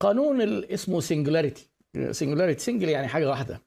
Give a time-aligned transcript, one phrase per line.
[0.00, 1.68] قانون اسمه singularity
[2.10, 3.62] singularity single يعني حاجة واحدة.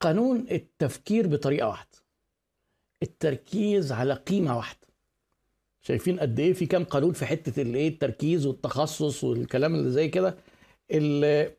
[0.00, 1.98] قانون التفكير بطريقة واحدة.
[3.02, 4.86] التركيز على قيمة واحدة.
[5.82, 10.36] شايفين قد إيه في كام قانون في حتة الايه التركيز والتخصص والكلام اللي زي كده.
[10.90, 11.52] ال-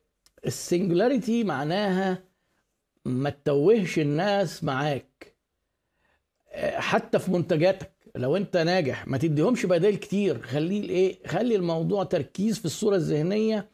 [0.45, 2.23] ال singularity معناها
[3.05, 5.35] ما تتوهش الناس معاك.
[6.63, 7.91] حتى في منتجاتك.
[8.15, 10.41] لو أنت ناجح ما تديهمش بدائل كتير.
[10.41, 13.72] خليه الايه خلي الموضوع تركيز في الصورة الذهنية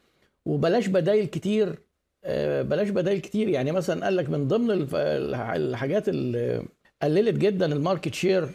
[0.50, 1.78] وبلاش بدائل كتير
[2.24, 3.48] آه، بلاش بدائل كتير.
[3.48, 6.62] يعني مثلا قال لك من ضمن الحاجات اللي
[7.02, 8.48] قللت جدا ال market share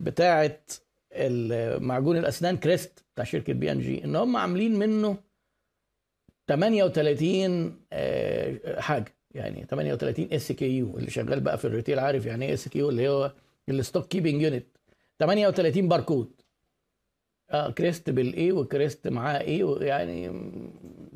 [0.00, 0.58] بتاعه
[1.78, 5.16] معجون الأسنان كريست بتاع شركة بي إن جي إن هم عاملين منه
[6.48, 9.14] 38 آه، حاجة.
[9.34, 13.32] يعني 38 SKU اللي شغال بقى في ال retail عارف يعني إيه SKU اللي هو
[13.68, 14.66] ال stock keeping unit.
[15.18, 16.37] 38 باركود.
[17.50, 20.30] آه كريست بالإيه وكريست معاه إيه يعني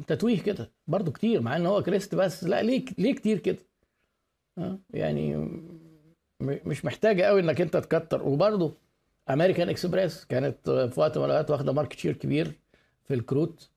[0.06, 0.70] تتويه كده.
[0.86, 2.44] برضو كتير مع إن هو كريست بس.
[2.44, 3.58] لا ليه ليه كتير كده؟
[4.58, 5.48] آه يعني
[6.40, 8.22] مش محتاجة قوي إنك أنت تكتر.
[8.28, 8.72] وبرضو
[9.30, 12.52] أمريكان إكسبريس كانت في وقت من الأوقات واخدة market share كبير
[13.04, 13.70] في الكروت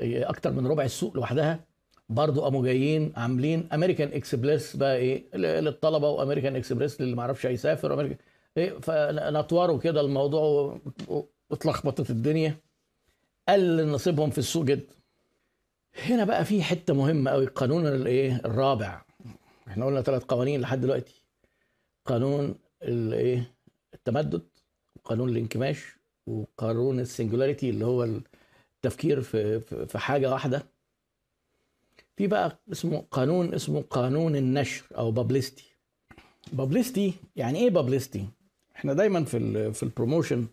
[0.00, 1.64] إيه، أكتر من ربع السوق لوحدها.
[2.08, 7.92] برضو قاموا جايين عاملين أمريكان إكسبريس بقى إيه للطلبة وأمريكان إكسبريس للي ما عرفش هيسافر
[7.92, 8.18] وامريكان
[8.56, 10.78] إيه فنطوروا كده الموضوع
[11.50, 12.56] واتلخبطت الدنيا
[13.48, 14.94] قل نصيبهم في السوق جدا
[16.02, 19.02] هنا بقى في حتة مهمة قوي القانون الايه الرابع.
[19.68, 21.22] إحنا قلنا ثلاث قوانين لحد دلوقتي.
[22.04, 23.52] قانون الايه
[23.94, 24.42] التمدد
[24.96, 25.84] وقانون الانكماش
[26.26, 28.04] وقانون السنجولاريتي اللي هو
[28.76, 30.66] التفكير في في حاجة واحدة.
[32.16, 35.64] في بقى اسمه قانون اسمه قانون النشر أو بابليستي
[36.52, 38.26] publicity يعني إيه publicity
[38.76, 40.46] إحنا دايما في في ال promotion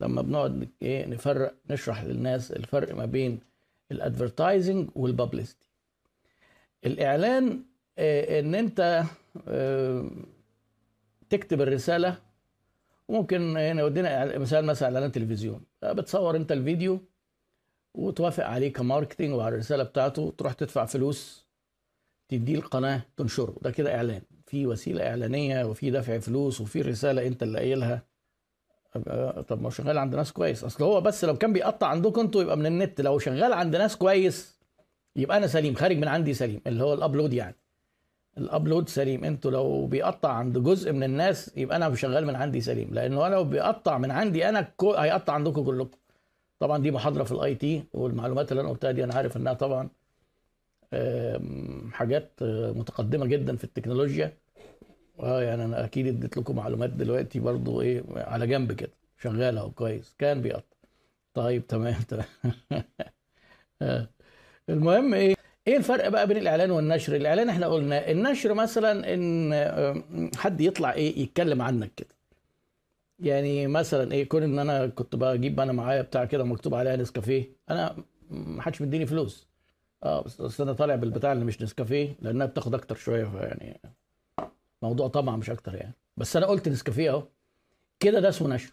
[0.00, 3.40] لما بنقعد إيه نفرق نشرح للناس الفرق ما بين
[3.92, 5.66] ال advertising وال publicity
[6.86, 7.62] الإعلان
[7.98, 9.02] آه، إن أنت
[9.48, 10.10] آه،
[11.30, 12.18] تكتب الرسالة
[13.08, 15.60] وممكن هنا يودينا مثال مثلا إعلان تلفزيون.
[15.82, 17.00] آه، بتصور أنت الفيديو
[17.94, 21.46] وتوافق عليه ك marketing وعلى الرسالة بتاعته تروح تدفع فلوس
[22.28, 23.56] تديه القناة تنشره.
[23.62, 24.22] ده كده إعلان.
[24.46, 28.02] في وسيلة إعلانية وفي دفع فلوس وفي رسالة أنت اللي قايلها.
[29.48, 30.64] طب ما هو شغال عند ناس كويس.
[30.64, 33.00] أصل هو بس لو كان بيقطع عندكم أنتوا يبقى من النت.
[33.00, 34.56] لو شغال عند ناس كويس
[35.16, 37.56] يبقى أنا سليم خارج من عندي سليم اللي هو ال upload يعني.
[38.38, 39.24] ال upload سليم.
[39.24, 42.88] أنتوا لو بيقطع عند جزء من الناس يبقى أنا شغال من عندي سليم.
[42.94, 44.94] لأنه لو بيقطع من عندي أنا كو...
[44.94, 45.98] هيقطع عندكم كلكم.
[46.58, 49.88] طبعا دي محاضرة في ال IT والمعلومات اللي أنا قلتها دي أنا عارف إنها طبعا
[51.92, 54.32] حاجات آه، متقدمة جدا في التكنولوجيا.
[55.20, 59.70] آه يعني أنا أكيد اديت لكم معلومات دلوقتي برضو إيه على جنب كده شغالة أهو
[59.70, 60.76] كويس كان بيقطع.
[61.34, 62.24] طيب تمام تمام.
[63.82, 64.08] آه.
[64.70, 65.34] المهم إيه
[65.68, 70.02] إيه الفرق بقى بين الإعلان والنشر؟ الإعلان إحنا قلنا النشر مثلا إن آه،
[70.36, 72.08] حد يطلع إيه يتكلم عنك كده.
[73.18, 77.56] يعني مثلا إيه كون إن أنا كنت بجيب أنا معايا بتاع كده مكتوب عليها نسكافيه
[77.70, 77.96] أنا
[78.30, 79.48] ما حدش مديني فلوس.
[80.02, 83.80] آه بس أنا طالع بالبتاع اللي مش نسكافيه لأنها بتاخد أكتر شوية يعني
[84.82, 85.94] موضوع طبعا مش أكتر يعني.
[86.16, 87.22] بس أنا قلت نسكافيه أهو.
[88.00, 88.72] كده ده اسمه نشر.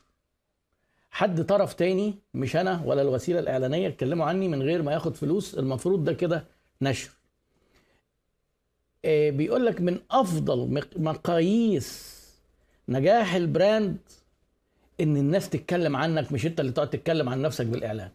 [1.11, 5.55] حد طرف تاني مش أنا ولا الوسيلة الإعلانية اتكلموا عني من غير ما ياخد فلوس.
[5.55, 6.45] المفروض ده كده
[6.81, 7.09] نشر.
[9.05, 12.13] آه، بيقول لك من أفضل مق- مقاييس
[12.89, 13.97] نجاح البراند
[15.01, 18.09] إن الناس تتكلم عنك مش أنت اللي تقعد تتكلم عن نفسك بالإعلان.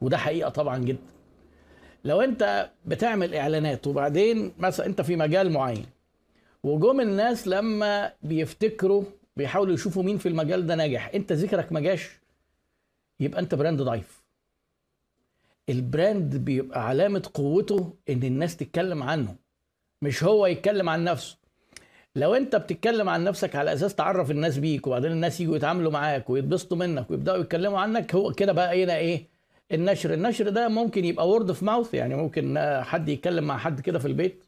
[0.00, 0.98] وده حقيقة طبعا جدا.
[2.04, 5.86] لو أنت بتعمل إعلانات وبعدين مثلا أنت في مجال معين
[6.64, 9.04] وجم الناس لما بيفتكروا
[9.36, 11.10] بيحاولوا يشوفوا مين في المجال ده ناجح.
[11.14, 12.10] انت ذكرك ما جاش
[13.20, 14.22] يبقى انت brand ضعيف.
[15.68, 19.34] ال brand بيبقى علامة قوته ان الناس تتكلم عنه
[20.02, 21.36] مش هو يتكلم عن نفسه.
[22.16, 26.30] لو انت بتتكلم عن نفسك على أساس تعرف الناس بيك وبعدين الناس يجوا يتعاملوا معاك
[26.30, 29.26] ويتبسطوا منك ويبدأوا يتكلموا عنك هو كده بقى هنا إيه؟
[29.72, 30.14] النشر.
[30.14, 34.06] النشر ده ممكن يبقى word of mouth يعني ممكن حد يتكلم مع حد كده في
[34.08, 34.44] البيت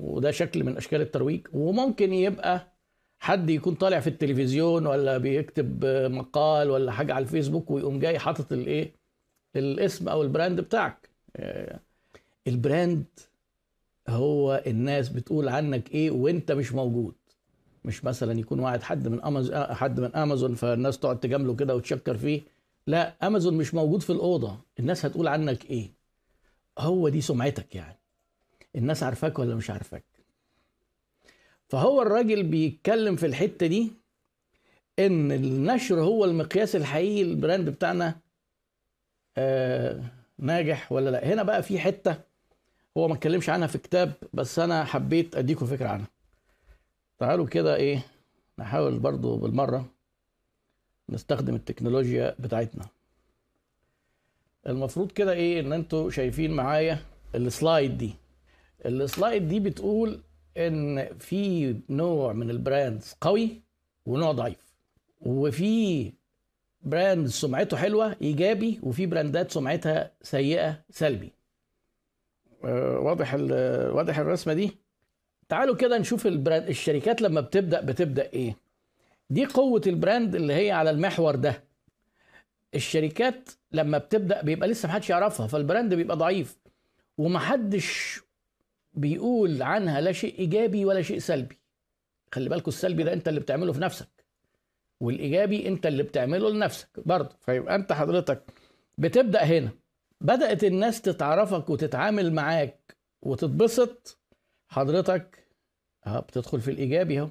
[0.00, 1.46] وده شكل من أشكال الترويج.
[1.52, 2.72] وممكن يبقى
[3.18, 8.52] حد يكون طالع في التلفزيون ولا بيكتب مقال ولا حاجة على الفيسبوك ويقوم جاي حاطط
[8.52, 8.92] الإيه؟
[9.56, 11.08] الاسم أو ال brand بتاعك.
[11.36, 11.80] آه،
[12.46, 13.04] ال brand
[14.08, 17.14] هو الناس بتقول عنك إيه وإنت مش موجود.
[17.84, 22.16] مش مثلا يكون واحد حد من امازون حد من أمازون فالناس تقعد تجامله كده وتشكر
[22.16, 22.40] فيه.
[22.86, 24.58] لا أمازون مش موجود في الأوضة.
[24.78, 25.90] الناس هتقول عنك إيه؟
[26.78, 28.01] هو دي سمعتك يعني.
[28.76, 30.04] الناس عارفاك ولا مش عارفاك.
[31.68, 33.92] فهو الراجل بيتكلم في الحتة دي
[34.98, 38.14] إن النشر هو المقياس الحقيقي ال brand بتاعنا
[39.36, 40.02] آه
[40.38, 41.26] ناجح ولا لأ.
[41.26, 42.16] هنا بقى في حتة
[42.96, 46.06] هو ما اتكلمش عنها في كتاب بس أنا حبيت اديكم فكرة عنها.
[47.18, 48.06] تعالوا كده إيه
[48.58, 49.86] نحاول برضو بالمرة
[51.08, 52.86] نستخدم التكنولوجيا بتاعتنا.
[54.66, 56.98] المفروض كده إيه إن أنتوا شايفين معايا
[57.34, 58.14] ال slide دي.
[58.86, 60.22] ال slide دي بتقول
[60.56, 63.62] إن في نوع من ال brands قوي
[64.06, 64.74] ونوع ضعيف
[65.20, 66.12] وفي
[66.82, 71.32] brand سمعته حلوة إيجابي وفي brand ات سمعتها سيئة سلبي.
[72.64, 73.34] آه، واضح
[73.94, 74.70] واضح الرسمة دي؟
[75.48, 78.56] تعالوا كده نشوف ال brand الشركات لما بتبدأ بتبدأ إيه؟
[79.30, 81.64] دي قوة ال brand اللي هي على المحور ده.
[82.74, 86.58] الشركات لما بتبدأ بيبقى لسه محدش يعرفها فال brand بيبقى ضعيف
[87.18, 88.20] ومحدش
[88.94, 91.58] بيقول عنها لا شيء إيجابي ولا شيء سلبي.
[92.32, 94.24] خلي بالكوا السلبي ده أنت اللي بتعمله في نفسك
[95.00, 97.36] والإيجابي أنت اللي بتعمله لنفسك برضه.
[97.40, 98.44] فيبقى أنت حضرتك
[98.98, 99.70] بتبدأ هنا.
[100.20, 104.18] بدأت الناس تتعرفك وتتعامل معاك وتتبسط.
[104.68, 105.48] حضرتك
[106.06, 107.30] آه بتدخل في الإيجابي أهو.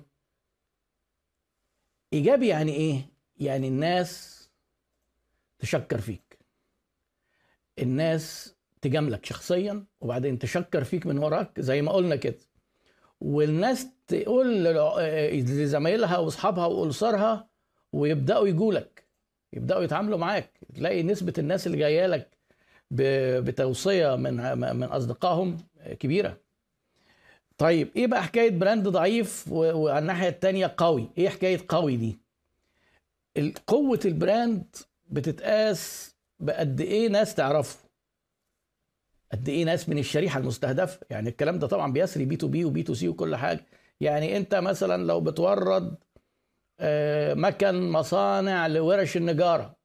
[2.13, 3.01] إيجابي يعني إيه؟
[3.37, 4.41] يعني الناس
[5.59, 6.39] تشكر فيك.
[7.79, 12.38] الناس تجاملك شخصيا وبعدين تشكر فيك من وراك زي ما قلنا كده.
[13.22, 14.63] والناس تقول
[15.33, 17.48] لزمايلها واصحابها وأسرها
[17.94, 19.04] ويبدأوا يجولك
[19.54, 20.60] يبدأوا يتعاملوا معاك.
[20.75, 22.38] تلاقي نسبة الناس اللي جاية لك
[22.92, 25.57] بتوصية من من أصدقائهم
[26.00, 26.38] كبيرة.
[27.57, 32.18] طيب إيه بقى حكاية brand ضعيف وعلى الناحية الثانية قوي؟ إيه حكاية قوي دي؟
[33.68, 34.75] قوة ال brand
[35.10, 37.80] بتتقاس بقد إيه ناس تعرفه.
[39.31, 41.00] قد إيه ناس من الشريحة المستهدفة.
[41.10, 43.66] يعني الكلام ده طبعا بيسري B to B و B to C وكل حاجة.
[44.01, 45.95] يعني أنت مثلا لو بتورد
[46.80, 49.75] آه، مكن مصانع لورش النجارة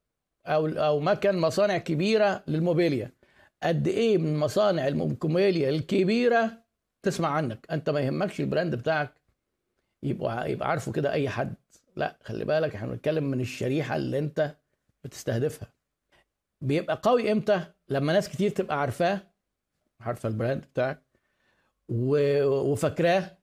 [0.45, 3.11] أو أو مكن مصانع كبيرة للموبيليا
[3.63, 6.51] قد إيه من مصانع الموبيليا الكبيرة
[7.03, 9.13] تسمع عنك؟ أنت ما يهمكش ال brand بتاعك
[10.03, 11.53] يبقى يبقى عارفه كده أي حد.
[11.95, 14.55] لا خلي بالك إحنا بنتكلم من الشريحة اللي أنت
[15.03, 15.67] بتستهدفها.
[16.61, 19.21] بيبقى قوي إمتى؟ لما ناس كتير تبقى عارفاه
[20.01, 21.01] عارفة ال brand بتاعك؟
[21.89, 23.37] وفاكراه؟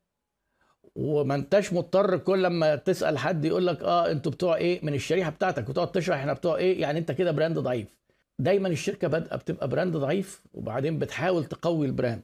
[0.94, 5.30] وما انتش مضطر كل لما تسأل حد يقول لك آه أنتوا بتوع إيه؟ من الشريحة
[5.30, 7.98] بتاعتك وتقعد تشرح إحنا بتوع إيه؟ يعني أنت كده brand ضعيف.
[8.38, 12.22] دايما الشركة بادئة بتبقى brand ضعيف وبعدين بتحاول تقوي ال brand.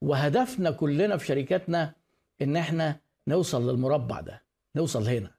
[0.00, 1.94] وهدفنا كلنا في شركاتنا
[2.42, 2.96] إن إحنا
[3.28, 4.42] نوصل للمربع ده
[4.76, 5.30] نوصل هنا.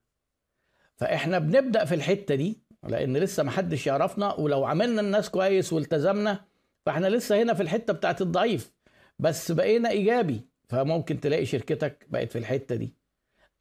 [0.96, 6.40] فإحنا بنبدأ في الحتة دي لأن لسه ما حدش يعرفنا ولو عملنا الناس كويس والتزمنا
[6.86, 8.74] فاحنا لسه هنا في الحتة بتاعت الضعيف.
[9.20, 12.94] بس بقينا إيجابي فممكن تلاقي شركتك بقت في الحتة دي.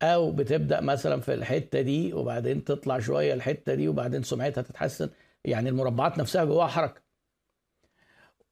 [0.03, 5.11] أو بتبدأ مثلا في الحتة دي وبعدين تطلع شوية الحتة دي وبعدين سمعتها تتحسن.
[5.45, 7.03] يعني المربعات نفسها جواها حركة.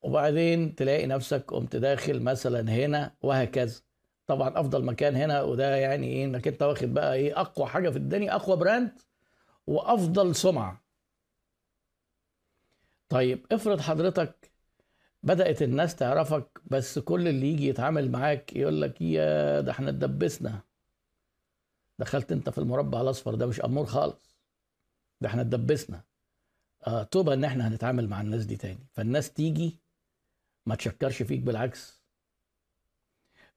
[0.02, 3.80] وبعدين تلاقي نفسك قمت داخل مثلا هنا وهكذا.
[4.26, 7.96] طبعا أفضل مكان هنا وده يعني إيه؟ إنك أنت واخد بقى إيه؟ أقوى حاجة في
[7.96, 9.00] الدنيا أقوى براند
[9.66, 10.84] وأفضل سمعة.
[13.08, 14.49] طيب افرض حضرتك
[15.22, 20.60] بدأت الناس تعرفك بس كل اللي يجي يتعامل معاك يقول لك يا ده إحنا اتدبسنا.
[21.98, 24.36] دخلت انت في المربع الاصفر ده مش امور خالص.
[25.20, 26.04] ده إحنا اتدبسنا.
[26.86, 28.88] آه توبة ان إحنا هنتعامل مع الناس دي تاني.
[28.92, 29.80] فالناس تيجي
[30.66, 32.02] ما تشكرش فيك بالعكس.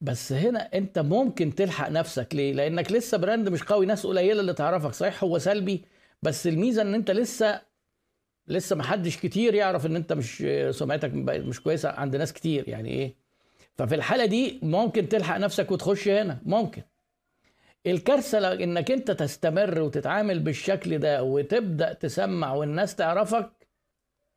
[0.01, 2.35] بس هنا انت ممكن تلحق نفسك.
[2.35, 3.85] ليه؟ لأنك لسه براند مش قوي.
[3.85, 4.91] ناس قليلة اللي تعرفك.
[4.93, 5.85] صحيح هو سلبي
[6.23, 7.61] بس الميزة ان انت لسه
[8.47, 12.89] لسه ما حدش كتير يعرف إن أنت مش سمعتك مش كويسة عند ناس كتير يعني
[12.89, 13.15] إيه؟
[13.75, 16.81] ففي الحالة دي ممكن تلحق نفسك وتخش هنا ممكن.
[17.87, 23.51] الكارثة إنك أنت تستمر وتتعامل بالشكل ده وتبدأ تسمع والناس تعرفك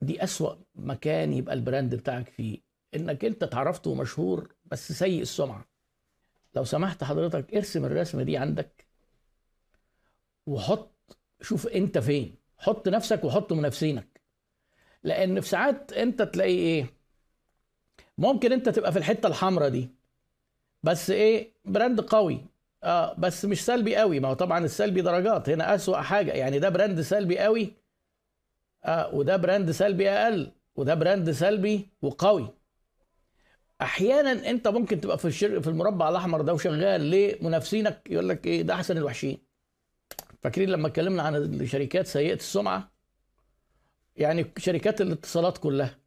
[0.03, 2.59] دي أسوأ مكان يبقى ال brand بتاعك فيه.
[2.95, 5.65] إنك أنت اتعرفت ومشهور بس سيء السمعة.
[6.55, 8.87] لو سمحت حضرتك ارسم الرسمة دي عندك
[10.47, 12.35] وحط شوف أنت فين.
[12.59, 14.21] حط نفسك وحط منافسينك.
[15.03, 16.87] لأن في ساعات أنت تلاقي إيه
[18.19, 19.91] ممكن أنت تبقى في الحتة الحمراء دي
[20.83, 22.45] بس إيه brand قوي.
[22.85, 24.21] آه بس مش سلبي قوي.
[24.21, 25.49] ما هو طبعا السلبي درجات.
[25.49, 26.33] هنا أسوأ حاجة.
[26.33, 27.73] يعني ده brand سلبي قوي
[28.85, 32.49] آه وده brand سلبي أقل وده brand سلبي وقوي.
[33.83, 38.63] أحيانا أنت ممكن تبقى في في المربع الأحمر ده وشغال ليه؟ منافسينك يقول لك إيه
[38.63, 39.46] ده أحسن الوحشين.
[40.47, 42.93] فاكرين لما اتكلمنا عن الشركات سيئة السمعة؟
[44.17, 45.99] يعني شركات الاتصالات كلها.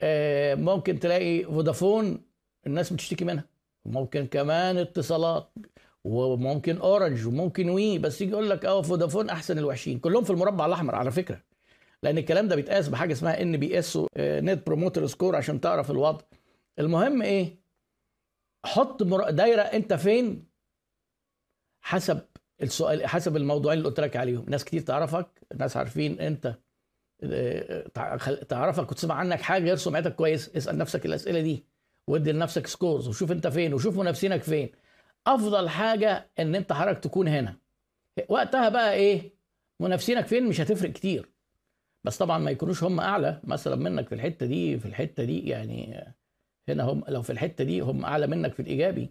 [0.00, 2.24] آه، ممكن تلاقي فودافون
[2.66, 3.44] الناس بتشتكي منها.
[3.84, 5.50] وممكن كمان اتصالات
[6.04, 9.98] وممكن أورنج وممكن وي بس يجي يقول لك آه فودافون أحسن الوحشين.
[9.98, 11.42] كلهم في المربع الأحمر على فكرة.
[12.02, 16.24] لأن الكلام ده بيتقاس بحاجة اسمها NPS Net Promoter Score عشان تعرف الوضع.
[16.78, 17.56] المهم إيه؟
[18.64, 20.46] حط دايرة أنت فين؟
[21.80, 22.20] حسب
[22.62, 24.44] السؤال حسب الموضوعين اللي قلت لك عليهم.
[24.48, 26.54] ناس كتير تعرفك ناس عارفين انت
[27.22, 27.86] آه،
[28.48, 31.64] تعرفك وتسمع عنك حاجة غير سمعتك كويس اسأل نفسك الأسئلة دي
[32.06, 34.72] وادي لنفسك scores وشوف انت فين وشوف منافسينك فين.
[35.26, 37.56] أفضل حاجة إن أنت حضرتك تكون هنا.
[38.28, 39.32] وقتها بقى إيه؟
[39.80, 41.30] منافسينك فين؟ مش هتفرق كتير.
[42.04, 43.40] بس طبعا ما يكونوش هم أعلى.
[43.44, 46.04] مثلا منك في الحتة دي في الحتة دي يعني
[46.68, 49.10] هنا هم لو في الحتة دي هم أعلى منك في الإيجابي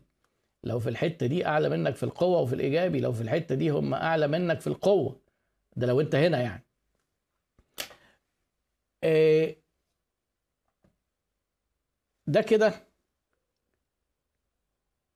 [0.65, 3.93] لو في الحتة دي أعلى منك في القوة وفي الإيجابي لو في الحتة دي هم
[3.93, 5.19] أعلى منك في القوة.
[5.75, 6.65] ده لو أنت هنا يعني.
[9.03, 9.61] إيه
[12.27, 12.73] ده كده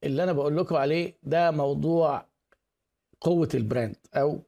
[0.04, 2.26] اللي أنا بقول لكم عليه ده موضوع
[3.22, 4.42] قوة ال brand أو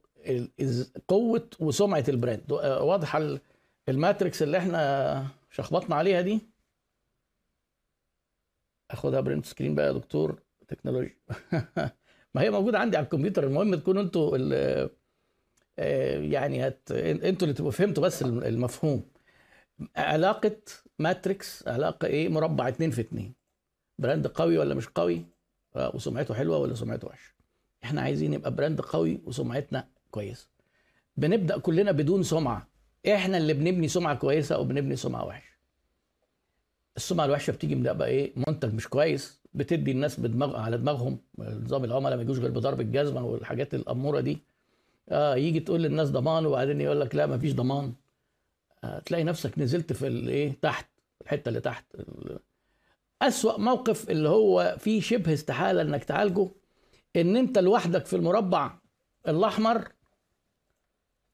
[1.08, 2.52] قوة وسمعة ال brand.
[2.54, 3.42] آه، واضحة ال-
[3.90, 6.40] ال matrix اللي إحنا شخبطنا عليها دي؟
[8.92, 10.42] أخدها print screen بقى يا دكتور.
[10.76, 11.16] تكنولوجيا
[12.36, 13.44] ما هي موجودة عندي على الكمبيوتر.
[13.48, 14.38] المهم تكونوا أنتوا
[15.80, 16.92] آه، يعني هت...
[16.92, 19.04] أنتوا اللي تبقوا فهمتوا بس الم- المفهوم.
[19.96, 20.58] علاقة
[21.00, 23.34] matrix علاقة إيه؟ مربع اتنين في اتنين.
[24.00, 25.26] brand قوي ولا مش قوي؟
[25.76, 27.34] آه، وسمعته حلوة ولا سمعته وحشة؟
[27.84, 30.48] إحنا عايزين يبقى brand قوي وسمعتنا كويسة.
[31.18, 32.68] بنبدأ كلنا بدون سمعة.
[33.08, 35.52] إحنا اللي بنبني سمعة كويسة أو بنبني سمعة وحشة.
[36.98, 39.41] السمعة الوحشة بتيجي من بقى إيه؟ منتج مش كويس.
[39.54, 44.38] بتدي الناس بدماغ على دماغهم نظام العملاء ما يجوش غير بضرب الجزمه والحاجات الأمورة دي.
[45.10, 47.94] آه يجي تقول للناس ضمان وبعدين يقول لك لا ما فيش ضمان.
[48.84, 50.90] آه تلاقي نفسك نزلت في الايه تحت
[51.22, 51.86] الحتة اللي تحت.
[53.22, 56.48] أسوأ موقف اللي هو فيه شبه استحالة إنك تعالجه
[57.16, 58.72] إن أنت لوحدك في المربع
[59.28, 59.92] الأحمر.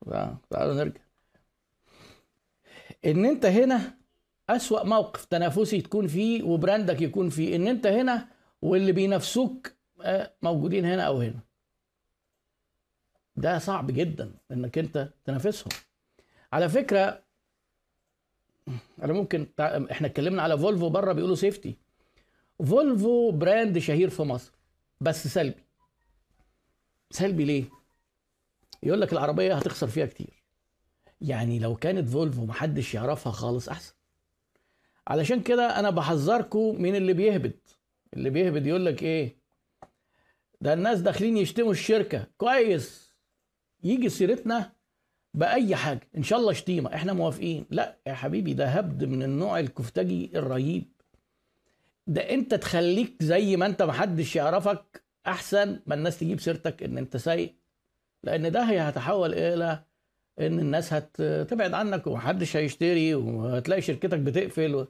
[0.07, 1.01] آه، تعالوا نرجع.
[3.05, 3.97] إن أنت هنا
[4.50, 8.27] أسوأ موقف تنافسي تكون فيه وبراندك يكون فيه إن أنت هنا
[8.62, 11.39] واللي بينافسوك آه، موجودين هنا أو هنا.
[13.36, 15.70] ده صعب جدا إنك أنت تنافسهم.
[16.54, 17.24] على فكرة
[19.04, 21.77] أنا ممكن إحنا اتكلمنا على فولفو بره بيقولوا safety
[22.66, 24.51] فولفو brand شهير في مصر
[25.01, 25.63] بس سلبي.
[27.12, 27.63] سلبي ليه؟
[28.84, 30.44] يقول لك العربية هتخسر فيها كتير.
[31.22, 33.94] يعني لو كانت فولفو محدش يعرفها خالص أحسن.
[35.07, 37.59] علشان كده أنا بحذركم من اللي بيهبد
[38.13, 39.37] اللي بيهبد يقول لك إيه؟
[40.61, 42.27] ده الناس داخلين يشتموا الشركة.
[42.37, 43.13] كويس.
[43.83, 44.71] يجي سيرتنا
[45.33, 46.09] بأي حاجة.
[46.17, 46.95] إن شاء الله شتيمة.
[46.95, 47.65] إحنا موافقين.
[47.69, 50.83] لا يا حبيبي ده هبد من النوع الكفتاجي الرهيب.
[52.07, 57.17] ده أنت تخليك زي ما أنت محدش يعرفك أحسن ما الناس تجيب سيرتك إن أنت
[57.17, 57.53] سيء
[58.23, 59.83] لأن ده هي هتحول إلى
[60.39, 64.87] إن الناس هتبعد عنك ومحدش هيشتري وهتلاقي شركتك بتقفل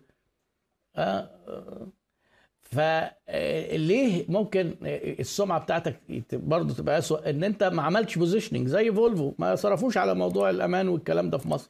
[2.63, 4.75] فليه ممكن
[5.20, 6.00] السمعة بتاعتك
[6.34, 10.88] برضه تبقى اسوء إن أنت ما عملتش positioning زي فولفو ما صرفوش على موضوع الأمان
[10.88, 11.70] والكلام ده في مصر.